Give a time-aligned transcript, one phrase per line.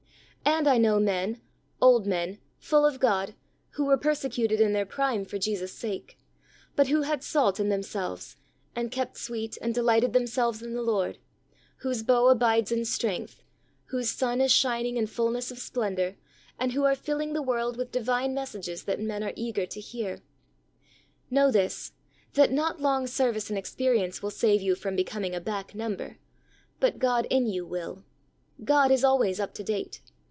[0.43, 1.39] And I know men—
[1.83, 3.35] old men— full of God,
[3.71, 6.17] who were persecuted in their prime for Jesus' sake,
[6.75, 8.35] but who had salt in them selves
[8.75, 11.19] and kept sweet and delighted themselves in the Lord,
[11.77, 13.43] whose bow abides in strength,
[13.85, 16.15] whose sun is shining in full ness of splendor,
[16.59, 20.21] and who are filling the world with divine messages that men are eager to hear.
[21.29, 21.93] Know this:
[22.33, 26.17] that not long service and experience will save you from becoming a back number,
[26.79, 28.03] but God in you will.
[28.65, 30.01] God is always up to date.